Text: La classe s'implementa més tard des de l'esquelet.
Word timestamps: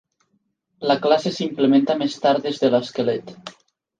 La 0.91 0.95
classe 1.03 1.33
s'implementa 1.35 1.97
més 2.01 2.17
tard 2.23 2.47
des 2.47 2.61
de 2.65 2.71
l'esquelet. 2.77 3.35